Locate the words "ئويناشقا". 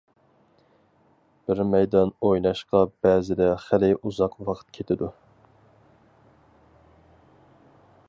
2.29-2.81